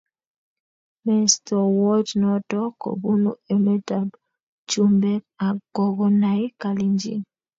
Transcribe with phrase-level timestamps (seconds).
[1.05, 4.09] Mestowot noto kobunu emet ab
[4.69, 7.21] chumbek ak kokonai kalenjin